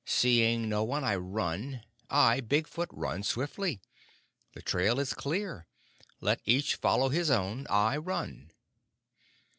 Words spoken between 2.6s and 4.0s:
Foot, run swiftly.